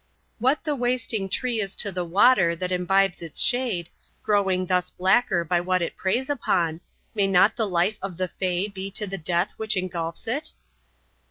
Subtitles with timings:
[0.39, 3.91] What the wasting tree is to the water that imbibes its shade,
[4.23, 6.81] growing thus blacker by what it preys upon,
[7.13, 10.53] may not the life of the Fay be to the death which engulfs it?"